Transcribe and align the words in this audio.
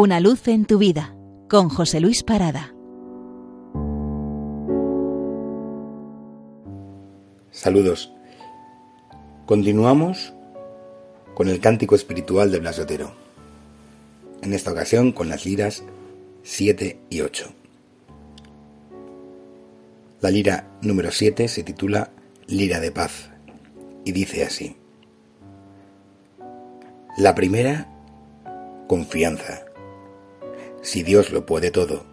Una 0.00 0.20
luz 0.20 0.46
en 0.46 0.64
tu 0.64 0.78
vida 0.78 1.16
con 1.48 1.68
José 1.68 1.98
Luis 1.98 2.22
Parada. 2.22 2.72
Saludos. 7.50 8.12
Continuamos 9.44 10.32
con 11.34 11.48
el 11.48 11.58
cántico 11.58 11.96
espiritual 11.96 12.52
de 12.52 12.60
Blas 12.60 12.78
Otero. 12.78 13.10
En 14.40 14.54
esta 14.54 14.70
ocasión 14.70 15.10
con 15.10 15.28
las 15.28 15.44
liras 15.44 15.82
7 16.44 17.00
y 17.10 17.20
8. 17.20 17.52
La 20.20 20.30
lira 20.30 20.78
número 20.80 21.10
7 21.10 21.48
se 21.48 21.64
titula 21.64 22.12
Lira 22.46 22.78
de 22.78 22.92
Paz 22.92 23.30
y 24.04 24.12
dice 24.12 24.44
así. 24.44 24.76
La 27.16 27.34
primera, 27.34 27.88
confianza. 28.86 29.67
Si 30.82 31.02
Dios 31.02 31.30
lo 31.30 31.44
puede 31.44 31.70
todo, 31.70 32.04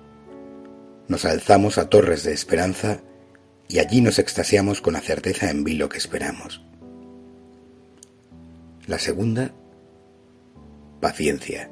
nos 1.08 1.26
alzamos 1.26 1.78
a 1.78 1.90
torres 1.90 2.24
de 2.24 2.34
esperanza 2.34 3.02
y 3.68 3.80
allí 3.80 4.02
nos 4.02 4.20
extasiamos 4.20 4.82
con 4.82 4.94
la 4.94 5.02
certeza 5.02 5.50
en 5.50 5.64
vilo 5.64 5.90
que 5.90 5.98
esperamos. 5.98 6.62
La 8.88 9.00
segunda, 9.00 9.52
paciencia. 11.00 11.72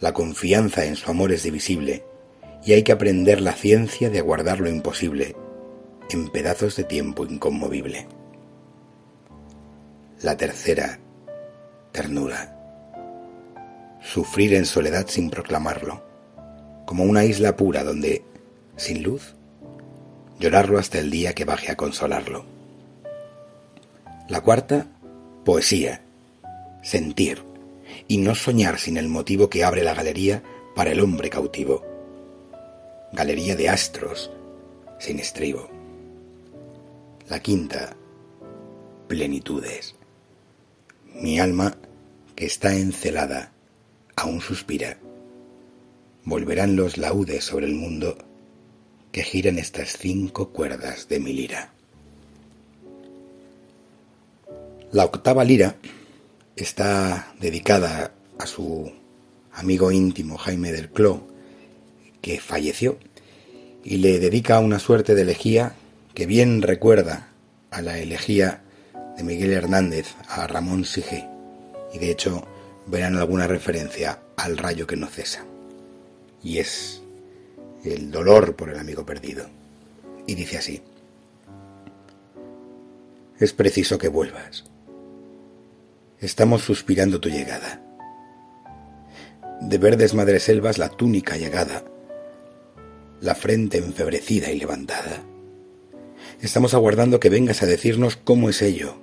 La 0.00 0.12
confianza 0.12 0.84
en 0.84 0.96
su 0.96 1.10
amor 1.10 1.32
es 1.32 1.42
divisible 1.42 2.04
y 2.64 2.72
hay 2.72 2.82
que 2.82 2.92
aprender 2.92 3.40
la 3.40 3.52
ciencia 3.52 4.10
de 4.10 4.18
aguardar 4.18 4.60
lo 4.60 4.68
imposible 4.68 5.36
en 6.10 6.28
pedazos 6.28 6.76
de 6.76 6.84
tiempo 6.84 7.24
inconmovible. 7.24 8.06
La 10.22 10.36
tercera, 10.36 10.98
ternura. 11.90 12.61
Sufrir 14.04 14.54
en 14.54 14.66
soledad 14.66 15.06
sin 15.08 15.30
proclamarlo, 15.30 16.02
como 16.86 17.04
una 17.04 17.24
isla 17.24 17.56
pura 17.56 17.84
donde, 17.84 18.24
sin 18.76 19.02
luz, 19.02 19.34
llorarlo 20.38 20.78
hasta 20.78 20.98
el 20.98 21.10
día 21.10 21.34
que 21.34 21.44
baje 21.44 21.70
a 21.70 21.76
consolarlo. 21.76 22.44
La 24.28 24.40
cuarta, 24.40 24.86
poesía, 25.44 26.02
sentir, 26.82 27.42
y 28.08 28.18
no 28.18 28.34
soñar 28.34 28.78
sin 28.78 28.96
el 28.96 29.08
motivo 29.08 29.48
que 29.48 29.64
abre 29.64 29.84
la 29.84 29.94
galería 29.94 30.42
para 30.74 30.90
el 30.90 31.00
hombre 31.00 31.30
cautivo 31.30 31.92
galería 33.12 33.54
de 33.54 33.68
astros 33.68 34.30
sin 34.98 35.18
estribo. 35.18 35.68
La 37.28 37.40
quinta, 37.40 37.96
plenitudes. 39.06 39.94
Mi 41.14 41.38
alma, 41.38 41.76
que 42.34 42.46
está 42.46 42.74
encelada, 42.74 43.52
aún 44.22 44.40
suspira. 44.40 44.98
Volverán 46.24 46.76
los 46.76 46.96
laudes 46.96 47.44
sobre 47.44 47.66
el 47.66 47.74
mundo 47.74 48.16
que 49.10 49.22
giran 49.22 49.58
estas 49.58 49.98
cinco 49.98 50.50
cuerdas 50.50 51.08
de 51.08 51.18
mi 51.18 51.32
lira. 51.32 51.72
La 54.92 55.04
octava 55.04 55.44
lira 55.44 55.76
está 56.54 57.34
dedicada 57.40 58.14
a 58.38 58.46
su 58.46 58.92
amigo 59.52 59.90
íntimo 59.90 60.38
Jaime 60.38 60.70
del 60.70 60.90
Cló, 60.90 61.26
que 62.20 62.38
falleció, 62.38 62.98
y 63.84 63.96
le 63.96 64.20
dedica 64.20 64.60
una 64.60 64.78
suerte 64.78 65.14
de 65.16 65.22
elegía 65.22 65.74
que 66.14 66.26
bien 66.26 66.62
recuerda 66.62 67.28
a 67.70 67.82
la 67.82 67.98
elegía 67.98 68.62
de 69.16 69.24
Miguel 69.24 69.52
Hernández 69.52 70.14
a 70.28 70.46
Ramón 70.46 70.84
Sige, 70.84 71.26
y 71.92 71.98
de 71.98 72.10
hecho 72.10 72.46
verán 72.86 73.16
alguna 73.16 73.46
referencia 73.46 74.20
al 74.36 74.56
rayo 74.56 74.86
que 74.86 74.96
no 74.96 75.06
cesa. 75.08 75.44
Y 76.42 76.58
es 76.58 77.02
el 77.84 78.10
dolor 78.10 78.56
por 78.56 78.70
el 78.70 78.78
amigo 78.78 79.06
perdido. 79.06 79.46
Y 80.26 80.34
dice 80.34 80.58
así, 80.58 80.82
es 83.38 83.52
preciso 83.52 83.98
que 83.98 84.08
vuelvas. 84.08 84.64
Estamos 86.20 86.62
suspirando 86.62 87.20
tu 87.20 87.28
llegada. 87.28 87.80
De 89.60 89.78
verdes 89.78 90.14
madreselvas 90.14 90.78
la 90.78 90.88
túnica 90.88 91.36
llegada 91.36 91.84
la 93.22 93.36
frente 93.36 93.78
enfebrecida 93.78 94.50
y 94.50 94.58
levantada. 94.58 95.22
Estamos 96.40 96.74
aguardando 96.74 97.20
que 97.20 97.30
vengas 97.30 97.62
a 97.62 97.66
decirnos 97.66 98.16
cómo 98.16 98.48
es 98.50 98.62
ello. 98.62 98.96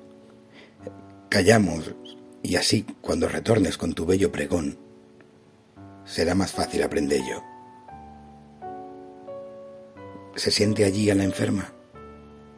Callamos, 1.30 1.96
y 2.42 2.56
así, 2.56 2.86
cuando 3.02 3.28
retornes 3.28 3.78
con 3.78 3.94
tu 3.94 4.06
bello 4.06 4.32
pregón, 4.32 4.78
será 6.06 6.36
más 6.36 6.52
fácil 6.52 6.84
aprendello. 6.84 7.44
Se 10.36 10.52
siente 10.52 10.86
allí 10.86 11.10
a 11.10 11.16
la 11.16 11.24
enferma. 11.24 11.74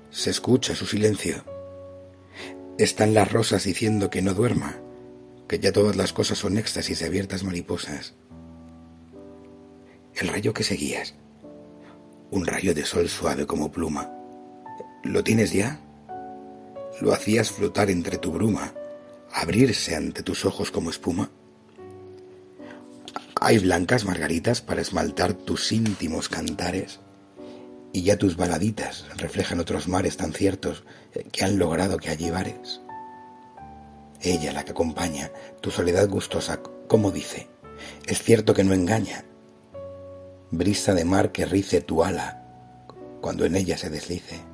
Se 0.09 0.30
escucha 0.30 0.75
su 0.75 0.86
silencio. 0.86 1.44
Están 2.78 3.14
las 3.14 3.31
rosas 3.31 3.64
diciendo 3.64 4.09
que 4.09 4.22
no 4.22 4.34
duerma, 4.34 4.75
que 5.47 5.59
ya 5.59 5.72
todas 5.72 5.96
las 5.96 6.13
cosas 6.13 6.38
son 6.38 6.58
éxtasis 6.58 7.02
y 7.02 7.06
abiertas 7.06 7.44
mariposas. 7.44 8.13
El 10.16 10.28
rayo 10.28 10.53
que 10.53 10.63
seguías 10.63 11.16
un 12.31 12.46
rayo 12.46 12.74
de 12.74 12.86
sol 12.86 13.09
suave 13.09 13.46
como 13.46 13.72
pluma. 13.72 14.09
¿Lo 15.03 15.24
tienes 15.24 15.52
ya? 15.52 15.81
Lo 17.02 17.13
hacías 17.13 17.52
flotar 17.52 17.90
entre 17.90 18.18
tu 18.18 18.31
bruma, 18.31 18.74
abrirse 19.41 19.96
ante 19.96 20.22
tus 20.22 20.46
ojos 20.46 20.72
como 20.72 20.90
espuma. 20.90 21.31
Hay 23.40 23.57
blancas 23.57 24.06
margaritas 24.06 24.62
para 24.62 24.81
esmaltar 24.81 25.34
tus 25.34 25.72
íntimos 25.72 26.29
cantares, 26.29 27.00
y 27.91 28.03
ya 28.03 28.18
tus 28.18 28.38
baladitas 28.38 29.06
reflejan 29.18 29.59
otros 29.59 29.88
mares 29.88 30.16
tan 30.16 30.34
ciertos 30.34 30.84
que 31.31 31.44
han 31.44 31.57
logrado 31.57 31.97
que 31.97 32.09
allí 32.09 32.30
vares. 32.30 32.81
Ella, 34.22 34.53
la 34.53 34.63
que 34.63 34.72
acompaña, 34.72 35.31
tu 35.62 35.72
soledad 35.72 36.07
gustosa, 36.07 36.62
como 36.88 37.12
dice, 37.12 37.50
es 38.06 38.22
cierto 38.22 38.53
que 38.53 38.63
no 38.63 38.74
engaña, 38.74 39.25
brisa 40.51 40.94
de 40.94 41.06
mar 41.06 41.31
que 41.31 41.46
rice 41.46 41.81
tu 41.81 42.03
ala 42.03 42.46
cuando 43.22 43.46
en 43.46 43.56
ella 43.56 43.78
se 43.78 43.90
deslice. 43.90 44.50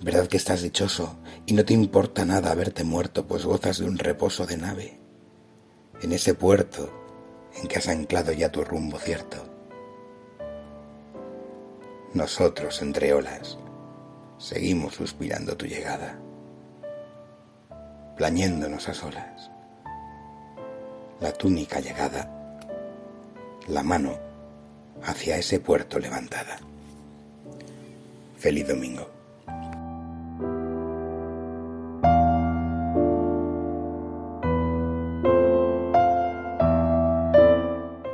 Verdad 0.00 0.26
que 0.26 0.36
estás 0.36 0.62
dichoso 0.62 1.16
y 1.46 1.54
no 1.54 1.64
te 1.64 1.74
importa 1.74 2.24
nada 2.24 2.52
haberte 2.52 2.84
muerto, 2.84 3.26
pues 3.26 3.44
gozas 3.44 3.78
de 3.78 3.86
un 3.86 3.98
reposo 3.98 4.46
de 4.46 4.56
nave 4.56 5.06
en 6.02 6.12
ese 6.12 6.34
puerto 6.34 6.90
en 7.56 7.66
que 7.66 7.78
has 7.78 7.88
anclado 7.88 8.32
ya 8.32 8.52
tu 8.52 8.62
rumbo 8.64 8.98
cierto. 8.98 9.36
Nosotros, 12.12 12.80
entre 12.82 13.12
olas, 13.12 13.58
seguimos 14.38 14.94
suspirando 14.94 15.56
tu 15.56 15.66
llegada, 15.66 16.18
plañéndonos 18.16 18.88
a 18.88 18.94
solas. 18.94 19.50
La 21.20 21.32
túnica 21.32 21.80
llegada, 21.80 22.60
la 23.68 23.82
mano 23.82 24.18
hacia 25.02 25.38
ese 25.38 25.60
puerto 25.60 25.98
levantada. 25.98 26.58
Feliz 28.38 28.68
domingo. 28.68 29.15